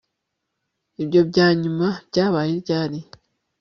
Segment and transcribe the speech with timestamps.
[1.03, 2.99] ibyo byanyuma byabaye ryari